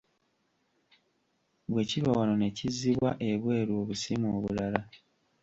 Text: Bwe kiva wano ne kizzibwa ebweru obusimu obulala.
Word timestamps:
Bwe 1.71 1.83
kiva 1.89 2.11
wano 2.17 2.33
ne 2.37 2.49
kizzibwa 2.57 3.11
ebweru 3.31 3.71
obusimu 3.81 4.27
obulala. 4.37 4.81